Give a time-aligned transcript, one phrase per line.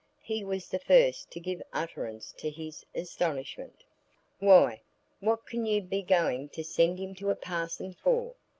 [0.23, 3.83] He was the first to give utterance to his astonishment.
[4.39, 4.81] "Why,
[5.19, 8.33] what can you be going to send him to a parson for?"